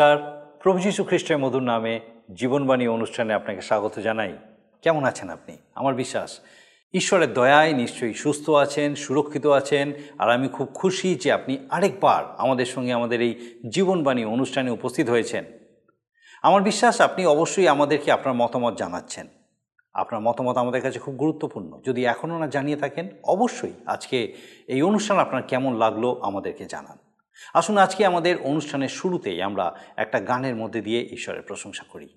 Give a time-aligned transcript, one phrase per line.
[0.00, 2.00] নমস্কার। প্রভু যীশু খ্রিস্টের মধুর নামে
[2.34, 4.36] জীবনবাণী অনুষ্ঠানে আপনাকে স্বাগত জানাই।
[4.82, 5.56] কেমন আছেন আপনি?
[5.74, 6.40] আমার বিশ্বাস,
[6.94, 12.66] ঈশ্বরের দয়ায় নিশ্চয়ই সুস্থ আছেন, সুরক্ষিত আছেন, আর আমি খুব খুশি যে আপনি আরেকবার আমাদের
[12.66, 15.44] সঙ্গে আমাদের এই জীবনবাণী অনুষ্ঠানে উপস্থিত হয়েছেন।
[16.42, 19.26] আমার বিশ্বাস, আপনি অবশ্যই আমাদেরকে আপনার মতামত জানাচ্ছেন।
[19.94, 24.18] আপনার মতামত আমাদের কাছে খুব গুরুত্বপূর্ণ। যদি এখনও না জানিয়ে থাকেন, অবশ্যই আজকে
[24.68, 26.98] এই অনুষ্ঠান আপনার কেমন লাগল আমাদেরকে জানান।
[27.54, 32.08] আসুন আজকে আমাদের অনুষ্ঠানের শুরুতেই আমরা একটা গানের মধ্যে দিয়ে ঈশ্বরের প্রশংসা করি।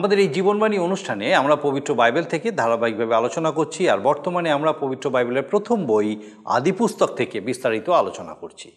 [0.00, 5.06] আমাদের এই জীবনবাণী অনুষ্ঠানে আমরা পবিত্র বাইবেল থেকে ধারাবাহিকভাবে আলোচনা করছি, আর বর্তমানে আমরা পবিত্র
[5.10, 6.08] বাইবেলের প্রথম বই
[6.56, 8.68] আদিপুস্তক থেকে বিস্তারিত আলোচনা করছি।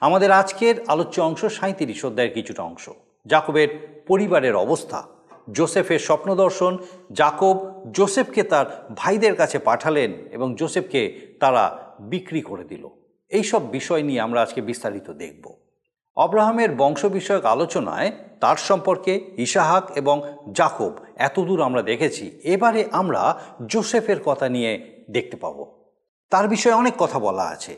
[0.00, 2.84] আমাদের আজকের আলোচ্য অংশ সাঁত্রিশ অধ্যায়ের কিছুটা অংশ।
[3.26, 3.68] জাকবের
[4.06, 4.98] পরিবারের অবস্থা,
[5.56, 6.72] জোসেফের স্বপ্নদর্শন
[7.12, 7.56] জাকব
[7.96, 8.66] জোসেফকে তার
[8.96, 11.02] ভাইদের কাছে পাঠালেন এবং জোসেফকে
[11.40, 11.64] তারা
[12.12, 12.84] বিক্রি করে দিল।
[13.30, 15.44] এইসব বিষয় নিয়ে আমরা আজকে বিস্তারিত দেখব।
[16.16, 20.22] অব্রাহামের বংশ বিষয়ক আলোচনায় তার সম্পর্কে ইসাহাক এবং
[20.52, 25.86] জাকব এতদূর আমরা দেখেছি। এবারে আমরা জোসেফের কথা নিয়ে দেখতে পাব।
[26.30, 27.76] তার বিষয়ে অনেক কথা বলা আছে।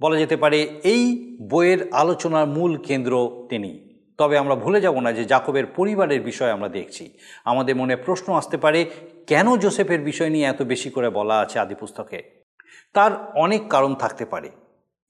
[0.00, 5.24] বলা যেতে পারে এই বইয়ের আলোচনার মূল কেন্দ্র তিনি। তবে আমরা ভুলে যাব না যে
[5.24, 8.90] জাকবের পরিবারের বিষয় আমরা দেখছি। আমাদের মনে প্রশ্ন আসতে পারে,
[9.26, 12.46] কেন জোসেফের বিষয় নিয়ে এত বেশি করে বলা আছে আদিপুস্তকে
[12.92, 14.50] তার অনেক কারণ থাকতে পারে।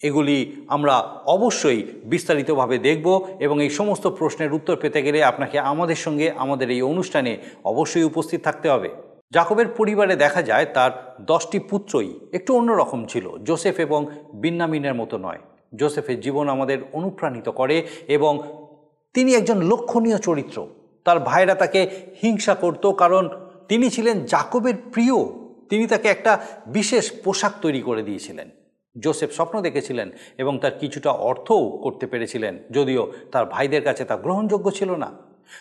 [0.03, 0.95] এগুলি আমরা
[1.27, 6.83] অবশ্যই বিস্তারিতভাবে দেখব এবং এই সমস্ত প্রশ্নের উত্তর পেতে গেলে আপনাকে আমাদের সঙ্গে আমাদের এই
[6.83, 8.89] অনুষ্ঠানে অবশ্যই উপস্থিত থাকতে হবে।
[9.33, 15.39] জাকবের পরিবারে দেখা যায় তার দশটি পুত্রই একটু অন্যরকম ছিল, জোসেফ এবং বিন্নামিনের মতো নয়।
[15.75, 18.43] জোসেফের জীবন আমাদের অনুপ্রাণিত করে এবং
[19.15, 20.67] তিনি একজন লক্ষণীয় চরিত্র।
[21.05, 21.91] তার ভাইরা তাকে
[22.23, 23.29] হিংসা করত কারণ
[23.69, 25.17] তিনি ছিলেন জাকবের প্রিয়।
[25.69, 28.49] তিনি তাকে একটা বিশেষ পোশাক তৈরি করে দিয়েছিলেন।
[29.01, 34.71] জোসেফ স্বপ্ন দেখেছিলেন এবং তার কিছুটা অর্থও করতে পেরেছিলেন, যদিও তার ভাইদের কাছে তা গ্রহণযোগ্য
[34.71, 35.19] ছিল না।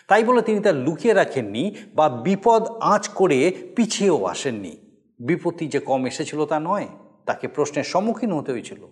[0.08, 4.76] তাই বলে তিনি তা লুকিয়ে রাখেননি বা বিপদ আঁচ করে পিছিয়েও আসেননি।
[5.20, 6.86] বিপত্তি যে কম এসেছিল তা নয়,
[7.26, 8.82] তাকে প্রশ্নের সম্মুখীন হতে হয়েছিল।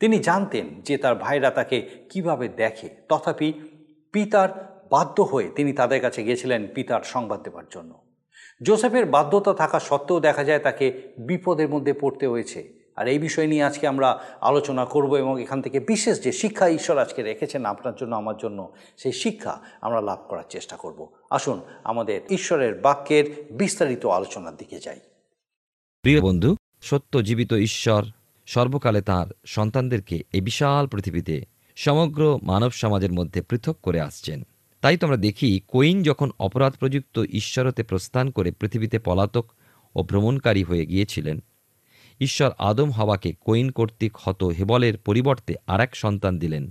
[0.00, 3.52] তিনি জানতেন যে তার ভাইরা তাকে কীভাবে দেখে। তথাপি
[4.12, 4.48] পিতার
[4.90, 7.94] বাধ্য হয়ে তিনি তাদের কাছে গিয়েছিলেন পিতার সংবাদ দেবার জন্য।
[8.62, 13.62] জোসেফের বাধ্যতা থাকা সত্ত্বেও দেখা যায় তাকে বিপদের মধ্যে পড়তে হয়েছে। আর এই বিষয় নিয়ে
[13.62, 14.08] আজকে আমরা
[14.40, 18.72] আলোচনা করব এবং এখান থেকে বিশেষ যে শিক্ষা ঈশ্বর আজকে রেখেছেন আপনার জন্য, আমার জন্য,
[18.96, 21.00] সেই শিক্ষা আমরা লাভ করার চেষ্টা করব।
[21.30, 25.00] আসুন আমাদের ঈশ্বরের বাক্যের বিস্তারিত আলোচনার দিকে যাই।
[26.02, 28.02] প্রিয় বন্ধু, সত্য জীবিত ঈশ্বর
[28.46, 31.36] সর্বকালে তাঁর সন্তানদেরকে এই বিশাল পৃথিবীতে,
[31.76, 34.42] সমগ্র মানব সমাজের মধ্যে পৃথক করে আসছেন।
[34.82, 39.46] তাই তো আমরা দেখি, কোইন যখন অপরাধ প্রযুক্ত ঈশ্বরতে প্রস্থান করে পৃথিবীতে পলাতক
[39.96, 41.36] ও ভ্রমণকারী হয়ে গিয়েছিলেন
[42.20, 46.70] ঈশ্বর আদম হাওয়াকে কোইন কর্তৃক হত হেবলের পরিবর্তে আর এক সন্তান দিলেন,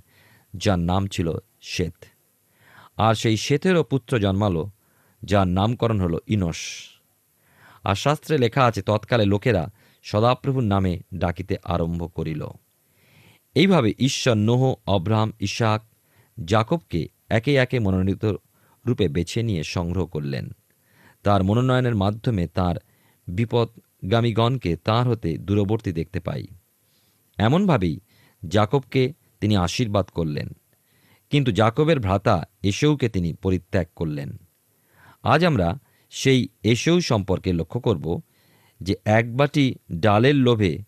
[0.56, 2.04] যার নাম ছিল শ্বেত।
[2.98, 4.70] আর সেই শ্বেতেরও পুত্র জন্মালো,
[5.24, 6.58] যার নামকরণ হল ইনস।
[7.84, 9.70] আর শাস্ত্রে লেখা আছে, তৎকালে লোকেরা
[10.04, 12.48] সদাপ্রভুর নামে ডাকিতে আরম্ভ করিল।
[13.56, 15.82] এইভাবে ঈশ্বর নোহ অব্রাহাম ইশাক
[16.46, 18.26] জাকবকে একে একে মনোনীত
[18.86, 20.50] রূপে বেছে নিয়ে সংগ্রহ করলেন।
[21.24, 22.76] তার মনোনয়নের মাধ্যমে তার
[24.02, 26.48] বিপদগামীগণকে তাঁর হতে দূরবর্তী দেখতে পাই।
[27.38, 28.00] এমনভাবেই
[28.48, 30.50] জাকবকে তিনি আশীর্বাদ করলেন।
[31.30, 34.38] কিন্তু জাকবের ভ্রাতা এসেউকে তিনি পরিত্যাগ করলেন।
[35.24, 35.80] আজ আমরা
[36.10, 38.22] সেই এসেউ সম্পর্কে লক্ষ্য করব
[38.82, 40.80] যে এক বাটি ডালের লোভে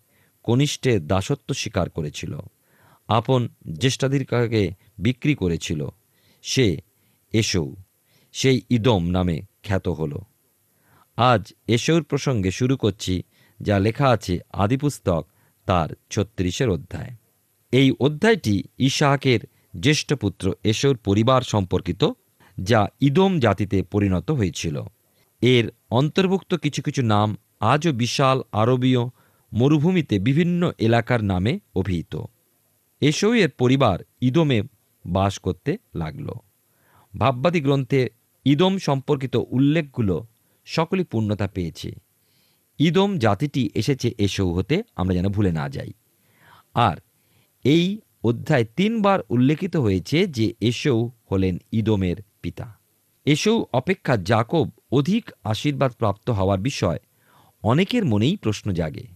[0.43, 2.39] কনিষ্ঠে দাসত্ব স্বীকার করেছিল।
[3.07, 5.87] আপন জ্যেষ্ঠাধিকারকে বিক্রি করেছিল।
[6.41, 6.77] সে
[7.33, 7.73] এসৌ
[8.31, 10.17] সেই ইদম নামে খ্যাত হল।
[11.21, 13.23] আজ এসৌর প্রসঙ্গে শুরু করছি,
[13.59, 15.27] যা লেখা আছে আদিপুস্তক
[15.65, 17.11] তার ছত্রিশের অধ্যায়।
[17.71, 19.39] এই অধ্যায়টি ইশাহাকের
[19.79, 22.11] জ্যেষ্ঠ পুত্র এসৌর পরিবার সম্পর্কিত,
[22.59, 24.83] যা ইদম জাতিতে পরিণত হয়েছিল।
[25.41, 28.99] এর অন্তর্ভুক্ত কিছু কিছু নাম আজও বিশাল আরবীয়
[29.53, 32.21] মরুভূমিতে বিভিন্ন এলাকার নামে অভিহিত।
[33.01, 34.63] এসৌয়ের পরিবার ইদমে
[35.05, 36.29] বাস করতে লাগল।
[37.17, 38.09] ভাববাদী গ্রন্থে
[38.45, 40.27] ইদম সম্পর্কিত উল্লেখগুলো
[40.65, 41.91] সকলই পূর্ণতা পেয়েছে।
[42.79, 45.93] ইদম জাতিটি এসেছে এসৌ হতে আমরা যেন ভুলে না যাই।
[46.73, 46.97] আর
[47.63, 52.79] এই অধ্যায় তিনবার উল্লেখিত হয়েছে যে এসৌ হলেন ইদমের পিতা।
[53.25, 56.99] এসৌ অপেক্ষা জাকব অধিক আশীর্বাদ প্রাপ্ত হওয়ার বিষয়
[57.63, 59.07] অনেকের মনেই প্রশ্ন জাগে।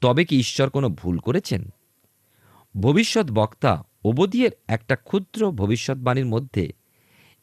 [0.00, 1.68] তবে কি ঈশ্বর কোনো ভুল করেছেন?
[2.80, 6.72] ভবিষ্যৎ বক্তা ওবদিয়ের একটা ক্ষুদ্র ভবিষ্যৎবাণীর মধ্যে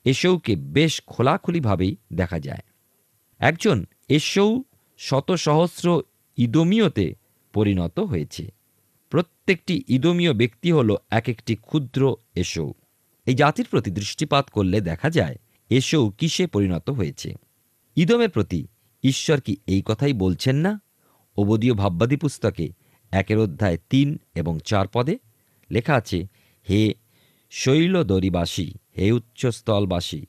[0.06, 2.62] এসৌকে বেশ খোলাখুলিভাবেই দেখা যায়।
[3.40, 4.62] একজন এসৌ
[4.98, 6.02] শত সহস্র
[6.38, 7.16] ইদমীয়তে
[7.54, 8.52] পরিণত হয়েছে।
[9.10, 12.72] প্রত্যেকটি ইদমীয় ব্যক্তি হল এক একটি ক্ষুদ্র এসৌ
[13.26, 15.36] এই জাতির প্রতি দৃষ্টিপাত করলে দেখা যায়
[15.70, 17.34] এসৌ কিসে পরিণত হয়েছে?
[17.96, 18.68] ইদমের প্রতি
[19.04, 20.82] ঈশ্বর কি এই কথাই বলছেন না?
[21.38, 22.70] অবদীয় ভাববাদী পুস্তকে
[23.12, 25.18] একের অধ্যায় তিন এবং চার পদে
[25.72, 26.28] লেখা আছে,
[26.70, 26.94] হে
[27.50, 30.26] শৈলদরিবাসী, হে উচ্চস্থলবাসী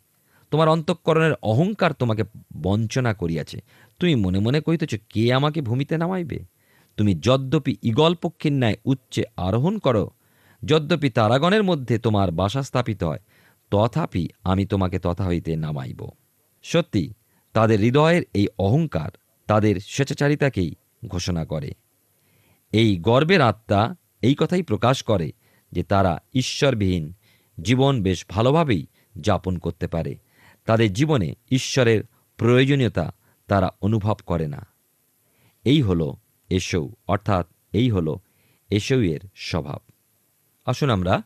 [0.55, 2.25] তোমার অন্তঃকরণের অহংকার তোমাকে
[2.57, 3.63] বঞ্চনা করিয়াছে।
[3.99, 6.39] তুমি মনে মনে কহিতেছ, কে আমাকে ভূমিতে নামাইবে?
[6.97, 10.11] তুমি যদ্যপি ইগল পক্ষীর ন্যায় উচ্চে আরোহণ করো,
[10.65, 13.19] যদ্যপি তারাগণের মধ্যে তোমার বাসা স্থাপিত হয়,
[13.71, 16.09] তথাপি আমি তোমাকে তথা হইতে নামাইব।
[16.63, 17.15] সত্যি,
[17.53, 19.11] তাদের হৃদয়ের এই অহংকার
[19.47, 20.75] তাদের স্বেচ্ছাচারিতাকেই
[21.09, 21.75] ঘোষণা করে।
[22.73, 25.33] এই গর্বের আত্মা এই কথাই প্রকাশ করে
[25.73, 27.13] যে তারা ঈশ্বরবিহীন,
[27.63, 28.87] জীবন বেশ ভালোভাবেই
[29.21, 30.17] যাপন করতে পারে।
[30.65, 32.03] তাদের জীবনে ঈশ্বরের
[32.37, 33.15] প্রয়োজনীয়তা
[33.47, 34.67] তারা অনুভব করে না।
[35.65, 36.13] এই হল
[36.51, 38.21] এসৌ অর্থাৎ এই হলো
[38.71, 39.81] এসৌয়ের স্বভাব।
[40.65, 41.23] আসুন আমরা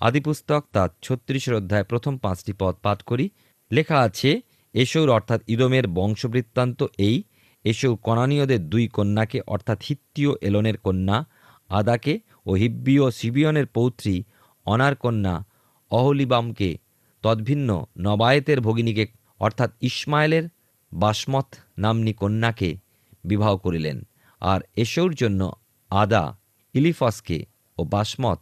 [0.00, 3.30] আদিপুস্তক তার ছত্রিশের অধ্যায় প্রথম পাঁচটি পদ পাঠ করি।
[3.72, 4.40] লেখা আছে
[4.72, 7.22] এসৌর অর্থাৎ ইদমের বংশবৃত্তান্ত এই
[7.64, 11.26] এসৌ কনানীয়দের দুই কন্যাকে, অর্থাৎ হিত্তীয় এলনের কন্যা
[11.68, 14.24] আদাকে ও হিব্বীয় সিবিয়নের পৌত্রী
[14.66, 15.44] অনার কন্যা
[15.90, 16.78] অহলিবামকে
[17.22, 19.06] তদ্ভিন্ন নবায়েতের ভগিনীকে,
[19.38, 20.48] অর্থাৎ ইসমাইলের
[20.92, 22.76] বাসমত নাম্নী কন্যাকে
[23.24, 24.02] বিবাহ করিলেন।
[24.40, 25.52] আর এসৌর জন্য
[25.90, 26.38] আদা,
[26.74, 27.46] ইলিফাসকে
[27.78, 28.40] ও বাসমত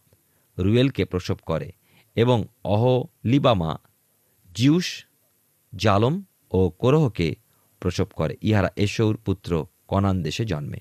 [0.58, 1.72] রুয়েলকে প্রসব করে
[2.16, 3.78] এবং অহলিবামা,
[4.54, 5.04] জিউস,
[5.76, 7.34] জালম ও কোরহকে
[7.80, 10.78] প্রসব করে। ইহারা এসৌর পুত্র কনান দেশে জন্মে।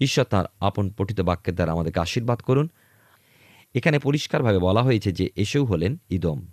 [0.00, 2.68] ঈশ্বর তাঁর আপন পঠিত বাক্যের দ্বারা আমাদেরকে আশীর্বাদ করুন।
[3.74, 6.46] এখানে পরিষ্কারভাবে বলা হয়েছে যে এসেও হলেন ইদম।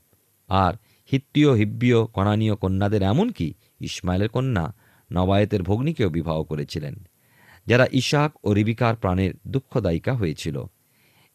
[0.51, 0.73] আর
[1.11, 4.73] হিত্তীয়, হিব্বীয়, কনানীয় কন্যাদের এমনকি ইসমাইলের কন্যা
[5.13, 7.07] নবায়েতের ভগ্নীকেও বিবাহ করেছিলেন,
[7.67, 10.63] যারা ইশাক ও রিবিকার প্রাণের দুঃখদায়িকা হয়েছিল।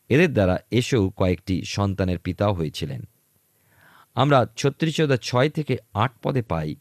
[0.08, 3.04] এদের দ্বারা এসেও কয়েকটি সন্তানের পিতাও হয়েছিলেন।
[4.14, 6.76] আমরা ছত্রিশ ছয় থেকে আট পদে পাই।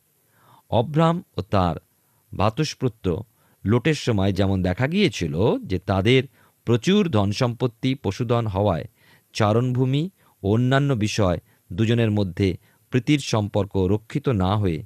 [0.69, 1.75] অব্রাম ও তার
[2.37, 3.23] ভাতুষপুত্র
[3.65, 6.23] লোটের সময় যেমন দেখা গিয়েছিল যে তাদের
[6.65, 8.85] প্রচুর ধন সম্পত্তি পশুধন হওয়ায়
[9.33, 10.09] চারণভূমি
[10.43, 11.37] ও অন্যান্য বিষয়
[11.73, 12.57] দুজনের মধ্যে
[12.91, 14.85] প্রীতির সম্পর্ক রক্ষিত না হয়ে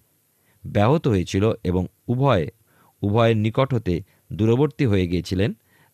[0.65, 2.47] ব্যাহত হয়েছিল এবং উভয়,
[3.01, 5.53] উভয়ের নিকট হতে দূরবর্তী হয়ে গিয়েছিলেন,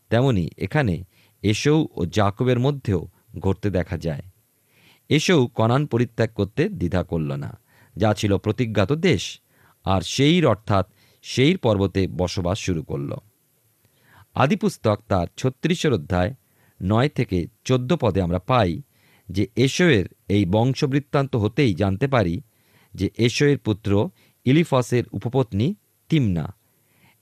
[0.09, 1.03] তেমনি এখানে
[1.43, 3.07] এসৌ ও জাকবের মধ্যেও
[3.39, 4.23] ঘটতে দেখা যায়।
[5.09, 7.59] এসৌ কনান পরিত্যাগ করতে দ্বিধা করল না,
[7.95, 9.41] যা ছিল প্রতিজ্ঞাত দেশ,
[9.85, 10.85] আর সেইর অর্থাৎ
[11.21, 13.11] সেইর পর্বতে বসবাস শুরু করল।
[14.35, 16.33] আদিপুস্তক তার ছত্রিশের অধ্যায়
[16.81, 18.81] নয় থেকে চোদ্দ পদে আমরা পাই
[19.29, 22.41] যে এশোয়ের এই বংশবৃত্তান্ত হতেই জানতে পারি
[22.93, 24.09] যে এশোয়ের পুত্র
[24.45, 25.73] ইলিফসের উপপত্নী
[26.09, 26.53] তিমনা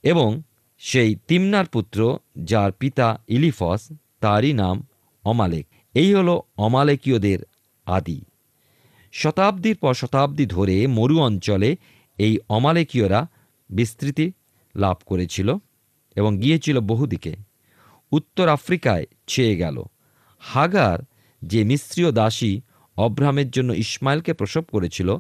[0.04, 0.42] এবং
[0.80, 4.88] সেই তিমনার পুত্র যার পিতা ইলিফস, তারই নাম
[5.24, 7.40] অমালেক। এই হলো অমালেকীয়দের
[7.86, 8.26] আদি।
[9.12, 11.76] শতাব্দীর পর শতাব্দী ধরে মরু অঞ্চলে
[12.18, 13.28] এই অমালেকীয়রা
[13.70, 14.32] বিস্তৃতি
[14.76, 15.56] লাভ করেছিল
[16.16, 17.36] এবং গিয়েছিল বহুদিকে।
[18.12, 19.84] উত্তর আফ্রিকায় ছেয়ে গেল।
[20.40, 21.00] হাগার
[21.48, 22.62] যে মিস্ত্রীয় দাসী
[22.98, 25.18] অব্রাহামের জন্য ইসমাইলকে প্রসব করেছিল,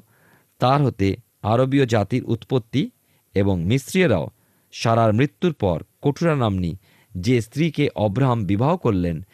[0.59, 2.89] তার হতে আরবীয় জাতির উৎপত্তি
[3.35, 4.27] এবং মিস্ত্রিয়েরাও
[4.71, 6.71] সারার মৃত্যুর পর কঠুরা নাম্নী
[7.17, 9.25] যে স্ত্রীকে অব্রাহাম বিবাহ করলেন,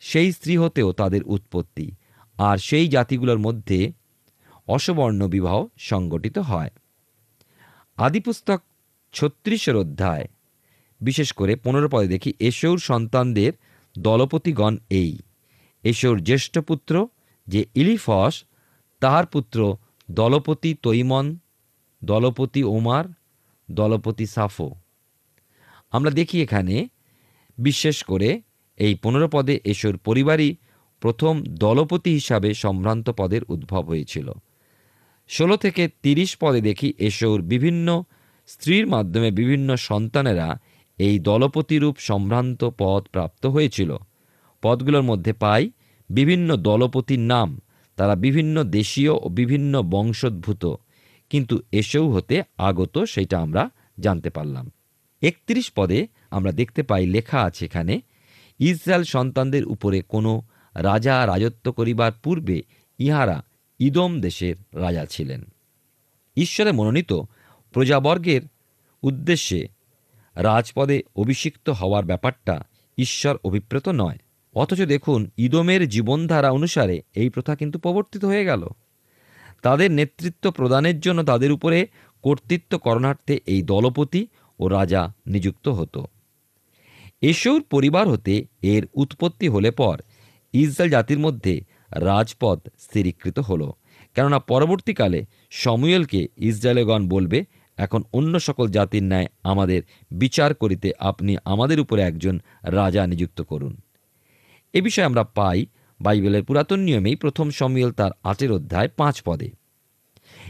[0.00, 1.86] সেই স্ত্রী হতেও তাদের উৎপত্তি।
[2.38, 3.92] আর সেই জাতিগুলোর মধ্যে
[4.68, 6.70] অসবর্ণ বিবাহ সংগঠিত হয়।
[7.96, 8.60] আদিপুস্তক
[9.12, 10.26] ছত্রিশের অধ্যায়,
[11.00, 13.52] বিশেষ করে পনেরো পদে দেখি এশৌর সন্তানদের
[13.98, 15.18] দলপতিগণ এই।
[15.90, 16.94] এশৌর জ্যেষ্ঠ পুত্র,
[17.46, 18.34] যে ইলিফস,
[19.02, 19.58] তাহার পুত্র
[20.08, 21.26] দলপতি তৈমন,
[22.02, 23.04] দলপতি ওমার,
[23.68, 24.68] দলপতি সাফো।
[25.92, 26.76] আমরা দেখি এখানে,
[27.58, 28.28] বিশেষ করে
[28.78, 30.50] এই পনেরো পদে এশোর পরিবারই
[31.02, 34.28] প্রথম দলপতি হিসাবে সম্ভ্রান্ত পদের উদ্ভব হয়েছিল।
[35.30, 37.88] ষোলো থেকে তিরিশ পদে দেখি এশোর বিভিন্ন
[38.48, 40.48] স্ত্রীর মাধ্যমে বিভিন্ন সন্তানেরা
[40.98, 43.90] এই দলপতিরূপ সম্ভ্রান্ত পদ প্রাপ্ত হয়েছিল।
[44.62, 45.70] পদগুলোর মধ্যে পাই
[46.10, 47.60] বিভিন্ন দলপতির নাম।
[47.96, 50.74] তারা বিভিন্ন দেশীয় ও বিভিন্ন বংশোদ্ভূত।
[51.30, 53.70] কিন্তু এসেও হতে আগত সেটা আমরা
[54.00, 54.70] জানতে পারলাম।
[55.22, 58.00] একত্রিশ পদে আমরা দেখতে পাই লেখা আছে এখানে,
[58.58, 60.42] ইসরায়েল সন্তানদের উপরে কোনো
[60.74, 62.62] রাজা রাজত্ব করিবার পূর্বে
[62.98, 63.44] ইহারা
[63.78, 65.44] ইদম দেশের রাজা ছিলেন।
[66.36, 67.12] ঈশ্বরে মনোনীত
[67.72, 68.40] প্রজাবর্গের
[69.02, 69.68] উদ্দেশ্যে
[70.34, 72.64] রাজপদে অভিষিক্ত হওয়ার ব্যাপারটা
[72.98, 74.18] ঈশ্বর অভিপ্রেত নয়।
[74.56, 78.62] অথচ দেখুন, ইদমের জীবনধারা অনুসারে এই প্রথা কিন্তু প্রবর্তিত হয়ে গেল।
[79.62, 81.86] তাদের নেতৃত্ব প্রদানের জন্য তাদের উপরে
[82.22, 84.22] কর্তৃত্ব করণার্থে এই দলপতি
[84.60, 86.06] ও রাজা নিযুক্ত হতো।
[87.22, 89.96] এসৌর পরিবার হতে এর উৎপত্তি হলে পর
[90.54, 91.54] ইসরায়েল জাতির মধ্যে
[91.90, 93.68] রাজপদ স্থিরীকৃত হলো।
[94.14, 95.20] কেননা পরবর্তীকালে
[95.50, 97.38] সমুয়েলকে ইসরায়েলগণ বলবে,
[97.78, 103.74] এখন অন্য সকল জাতির ন্যায় আমাদের বিচার করিতে আপনি আমাদের উপরে একজন রাজা নিযুক্ত করুন।
[104.76, 105.58] এ বিষয়ে আমরা পাই,
[106.00, 109.48] বাইবেলের পুরাতন নিয়মেই প্রথম সমুয়েল তার আটের অধ্যায় পাঁচ পদে।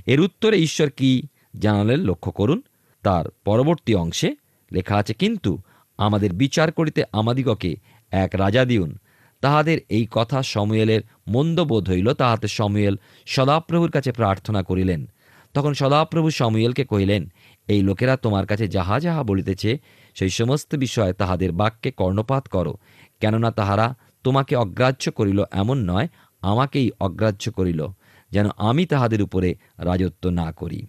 [0.07, 1.11] এর উত্তরে ঈশ্বর কি
[1.59, 2.63] জানালেন লক্ষ্য করুন,
[3.05, 4.31] তার পরবর্তী অংশে
[4.73, 5.53] লেখা আছে, কিন্তু
[5.99, 7.71] আমাদের বিচার করিতে আমাদিগকে
[8.13, 8.91] এক রাজা দিউন।
[9.43, 12.95] তাহাদের এই কথা সমুয়েলের মন্দবোধ হইল, তাহাতে সমুয়েল
[13.27, 15.01] সদাপ্রভুর কাছে প্রার্থনা করিলেন।
[15.55, 17.23] তখন সদাপ্রভু সমুয়েলকে কহিলেন,
[17.69, 19.71] এই লোকেরা তোমার কাছে যাহা যাহা বলিতেছে,
[20.15, 22.75] সেই সমস্ত বিষয়ে তাহাদের বাক্যে কর্ণপাত করো।
[23.21, 23.87] কেননা তাহারা
[24.27, 26.09] তোমাকে অগ্রাহ্য করিল এমন নয়,
[26.41, 27.87] আমাকেই অগ্রাহ্য করিল,
[28.31, 30.87] যেন আমি তাহাদের উপরে রাজত্ব না করি।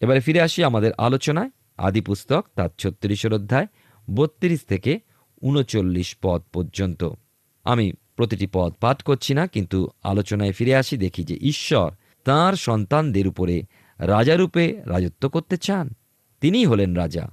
[0.00, 3.66] এবারে ফিরে আসি আমাদের আলোচনায়, আদি পুস্তক, তার ছত্রিশের অধ্যায়,
[4.14, 5.00] বত্রিশ থেকে
[5.42, 7.04] উনচল্লিশ পদ পর্যন্ত।
[7.64, 11.90] আমি প্রতিটি পদ পাঠ করছি না, কিন্তু আলোচনায় ফিরে আসি, দেখি যে ঈশ্বর
[12.24, 13.62] তাঁর সন্তানদের উপরে
[13.98, 15.94] রাজারূপে রাজত্ব করতে চান।
[16.40, 17.28] তিনিই হলেন রাজা।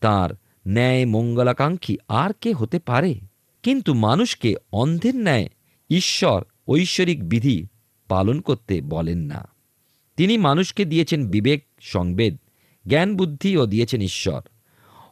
[0.00, 0.30] তার
[0.68, 3.27] ন্যায় মঙ্গলাকাঙ্ক্ষী আর কে হতে পারে?
[3.62, 5.48] কিন্তু মানুষকে অন্ধের ন্যায়
[5.90, 7.66] ঈশ্বর ঐশ্বরিক বিধি
[8.08, 9.48] পালন করতে বলেন না।
[10.16, 12.36] তিনি মানুষকে দিয়েছেন বিবেক, সংবেদ,
[12.86, 14.40] জ্ঞান, বুদ্ধি ও দিয়েছেন ঈশ্বর।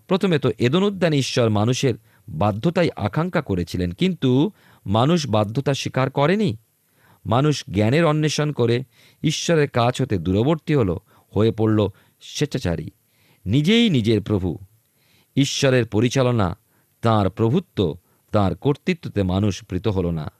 [0.06, 1.94] প্রথমে তো এদন উদ্যানে ঈশ্বর মানুষের
[2.28, 4.50] বাধ্যতায় আকাঙ্ক্ষা করেছিলেন, কিন্তু
[4.86, 6.56] মানুষ বাধ্যতা স্বীকার করেনি।
[7.26, 8.84] মানুষ জ্ঞানের অন্বেষণ করে
[9.22, 10.98] ঈশ্বরের কাজ হতে দূরবর্তী হল,
[11.36, 11.88] হয়ে পড়ল
[12.20, 12.90] স্বেচ্ছাচারী,
[13.46, 14.58] নিজেই নিজের প্রভু।
[15.36, 16.56] ঈশ্বরের পরিচালনা,
[17.02, 17.96] তার প্রভুত্ব
[18.36, 20.32] তার কর্তৃত্বতে মানুষ প্রীত হল না।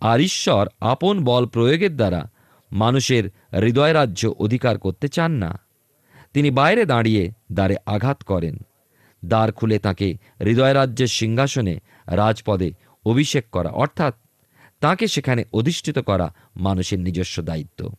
[0.00, 2.30] আর ঈশ্বর আপন বল প্রয়োগের দ্বারা
[2.72, 5.60] মানুষের হৃদয় রাজ্য অধিকার করতে চান না।
[6.34, 8.58] তিনি বাইরে দাঁড়িয়ে দ্বারে আঘাত করেন।
[9.24, 12.72] দ্বার খুলে তাকে হৃদয় রাজ্যের সিংহাসনে রাজপদে
[13.06, 14.14] অভিষেক করা, অর্থাৎ
[14.80, 17.92] তাকে সেখানে অধিষ্ঠিত করা মানুষের নিজস্ব দায়িত্ব।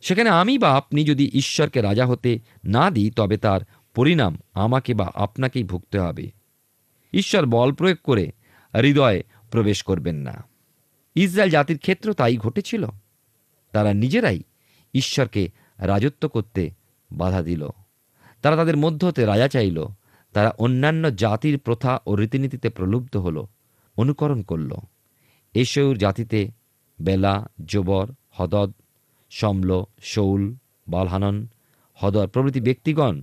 [0.00, 3.60] সেখানে আমি বা আপনি যদি ঈশ্বরকে রাজা হতে না দিই, তবে তার
[3.94, 6.30] পরিণাম আমাকে বা আপনাকেই ভুগতে হবে।
[7.12, 8.32] ঈশ্বর বল প্রয়োগ করে
[8.74, 10.44] হৃদয়ে প্রবেশ করবেন না।
[11.14, 12.86] ইসরায়েল জাতির ক্ষেত্র তাই ঘটেছিল।
[13.72, 14.42] তারা নিজেরাই
[14.94, 16.70] ঈশ্বরকে রাজত্ব করতে
[17.12, 17.68] বাধা দিল।
[18.42, 19.86] তারা তাদের মধ্য হতে রাজা চাইল।
[20.32, 23.46] তারা অন্যান্য জাতির প্রথা ও রীতিনীতিতে প্রলুব্ধ হল,
[23.96, 24.72] অনুকরণ করল।
[25.54, 26.50] এসেও জাতিতে
[27.00, 28.72] বেলা, জোবর, হদদ,
[29.30, 30.54] সমল, শৌল,
[30.88, 31.46] বালহানন
[31.94, 33.22] হদর প্রভৃতি ব্যক্তিগণ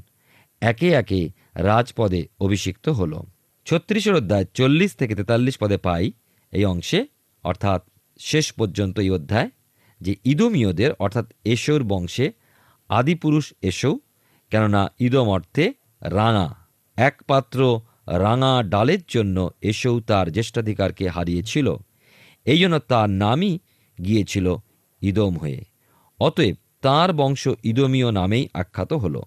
[0.62, 3.22] একে একে রাজপদে অভিষিক্ত হল।
[3.66, 6.12] ছত্রিশের অধ্যায় চল্লিশ থেকে তেতাল্লিশ পদে পাই
[6.52, 7.06] এই অংশে,
[7.44, 7.82] অর্থাৎ
[8.20, 9.50] শেষ পর্যন্ত এই অধ্যায়,
[10.02, 12.32] যে ইদমীয়দের, অর্থাৎ এশৌর বংশে
[12.90, 13.98] আদিপুরুষ এসৌ
[14.52, 16.56] কেননা ইদম অর্থে রাঙা।
[16.98, 21.76] এক পাত্র রাঙা ডালের জন্য এসেও তার জ্যেষ্ঠাধিকারকে হারিয়েছিল।
[22.46, 23.60] এই জন্য তার নামই
[24.06, 24.56] গিয়েছিল
[25.02, 25.64] ইদম হয়ে।
[26.20, 29.22] অতএব তার বংশ ইদমীয় নামেই আখ্যাত হল।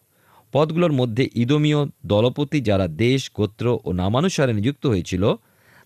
[0.56, 5.34] পদগুলোর মধ্যে ইদমীয় দলপতি যারা দেশ, গোত্র ও নামানুসারে নিযুক্ত হয়েছিল,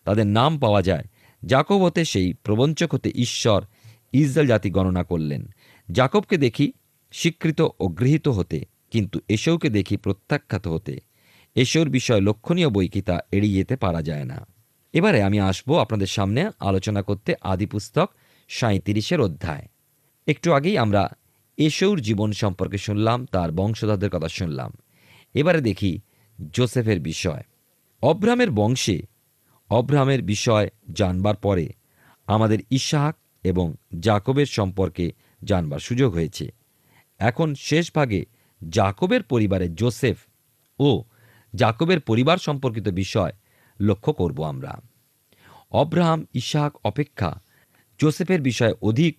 [0.05, 1.05] তাদের নাম পাওয়া যায়।
[1.47, 3.65] জাকব হতে সেই প্রবঞ্চক হতে ঈশ্বর
[4.13, 5.43] ইসরায়েল জাতি গণনা করলেন।
[5.93, 6.73] জাকবকে দেখি
[7.13, 11.01] স্বীকৃত ও গৃহীত হতে, কিন্তু এসৌকে দেখি প্রত্যাখ্যাত হতে।
[11.55, 14.47] এসৌর বিষয় লক্ষণীয় বই কি তা এড়িয়ে যেতে পারা যায় না।
[14.93, 18.09] এবারে আমি আসব আপনাদের সামনে আলোচনা করতে আদি পুস্তক
[18.49, 19.69] সাঁত্রিশের অধ্যায়।
[20.27, 21.11] একটু আগেই আমরা
[21.61, 24.73] এসৌর জীবন সম্পর্কে শুনলাম, তার বংশধরদের কথা শুনলাম।
[25.35, 26.01] এবারে দেখি
[26.53, 27.43] জোসেফের বিষয়।
[28.03, 29.03] অব্রামের বংশে,
[29.71, 31.67] অব্রাহামের বিষয় জানবার পরে
[32.27, 35.13] আমাদের ইসাহাক এবং জাকবের সম্পর্কে
[35.45, 36.51] জানবার সুযোগ হয়েছে।
[37.19, 38.25] এখন শেষ ভাগে
[38.69, 40.19] জাকবের পরিবারে জোসেফ
[40.79, 41.05] ও
[41.57, 43.33] জাকবের পরিবার সম্পর্কিত বিষয়
[43.81, 44.81] লক্ষ্য করব আমরা।
[45.71, 47.41] অব্রাহাম ইশাহাক অপেক্ষা
[47.99, 49.15] জোসেফের বিষয়ে অধিক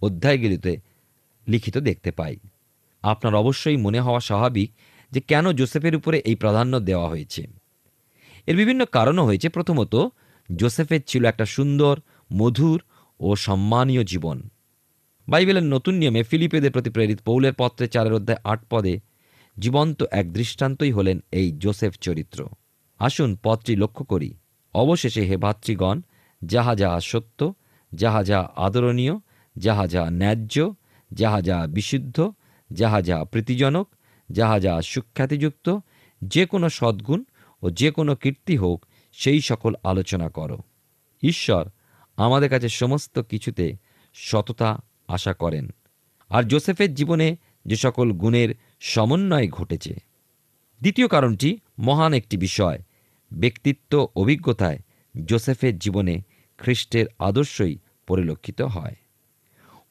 [0.00, 0.91] অধ্যায়গুলিতে
[1.48, 2.36] লিখিত দেখতে পাই।
[3.02, 4.70] আপনার অবশ্যই মনে হওয়া স্বাভাবিক
[5.10, 7.46] যে কেন জোসেফের উপরে এই প্রাধান্য দেওয়া হয়েছে।
[8.46, 10.08] এর বিভিন্ন কারণও হয়েছে। প্রথমত,
[10.56, 12.00] জোসেফের ছিল একটা সুন্দর,
[12.32, 12.82] মধুর
[13.20, 14.42] ও সম্মানীয় জীবন।
[15.28, 19.00] বাইবেলের নতুন নিয়মে ফিলিপেদের প্রতি প্রেরিত পৌলের পত্রে চারের অধ্যায় আট পদে
[19.58, 22.48] জীবন্ত এক দৃষ্টান্তই হলেন এই জোসেফ চরিত্র।
[22.98, 24.34] আসুন পদটি লক্ষ্য করি।
[24.74, 26.00] অবশেষে হে ভাতৃগণ,
[26.44, 27.54] যাহা যাহা সত্য,
[27.94, 29.12] যাহা যাহা আদরণীয়,
[29.56, 30.74] যাহা যাহা ন্যায্য
[31.12, 32.32] যাহা যাহা বিশুদ্ধ
[32.72, 33.88] যাহা যাহা প্রীতিজনক
[34.30, 35.78] যাহা যাহা সুখ্যাতিযুক্ত,
[36.24, 37.24] যে কোনো সদ্গুণ
[37.62, 40.58] ও যে কোনো কীর্তি হোক, সেই সকল আলোচনা করো।
[41.22, 41.68] ঈশ্বর
[42.16, 43.76] আমাদের কাছে সমস্ত কিছুতে
[44.14, 45.68] সততা আশা করেন।
[46.28, 49.94] আর জোসেফের জীবনে যে সকল গুণের সমন্বয় ঘটেছে।
[50.80, 52.82] দ্বিতীয় কারণটি মহান একটি বিষয়,
[53.32, 54.78] ব্যক্তিত্ব অভিজ্ঞতায়
[55.24, 56.22] জোসেফের জীবনে
[56.58, 58.96] খ্রিস্টের আদর্শই পরিলক্ষিত হয়।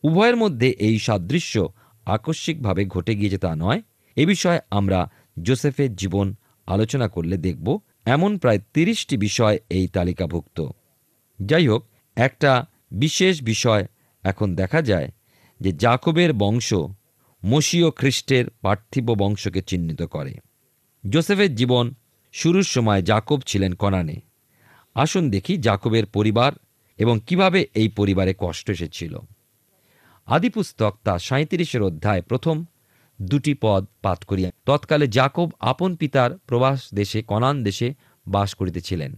[0.03, 1.69] উভয়ের মধ্যে এই সাদৃশ্য
[2.05, 3.81] আকস্মিকভাবে ঘটে গিয়েছে তা নয়।
[4.15, 5.11] এ বিষয়ে আমরা
[5.41, 6.35] জোসেফের জীবন
[6.65, 10.67] আলোচনা করলে দেখব। এমন প্রায় তিরিশটি বিষয় এই তালিকাভুক্ত।
[11.41, 13.85] যাই হোক, একটা বিশেষ বিষয়
[14.23, 15.11] এখন দেখা যায়
[15.61, 16.73] যে জাকবের বংশ
[17.45, 20.33] মসীয় খ্রিস্টের পার্থিব বংশকে চিহ্নিত করে।
[21.09, 21.93] জোসেফের জীবন
[22.33, 24.21] শুরুর সময় জাকব ছিলেন কনানে।
[24.95, 26.51] আসুন দেখি জাকবের পরিবার
[26.97, 29.19] এবং কীভাবে এই পরিবারে কষ্ট এসেছিল।
[30.27, 32.65] আদিপুস্তক তা সাঁত্রিশের অধ্যায় প্রথম
[33.21, 37.88] দুটি পদ পাঠ করিয়া তৎকালে জাকব আপন পিতার প্রবাস দেশে, কনান দেশে
[38.25, 39.12] বাস করিতেছিলেন।